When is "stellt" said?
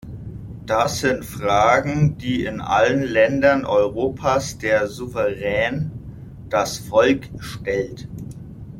7.37-8.07